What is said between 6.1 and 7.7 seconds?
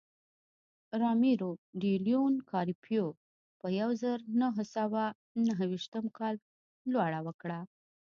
کال لوړه وکړه.